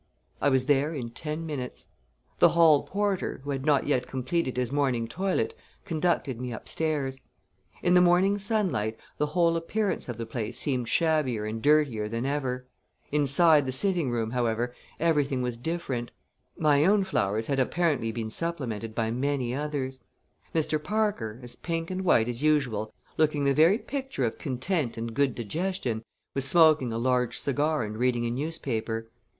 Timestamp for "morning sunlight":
8.01-8.97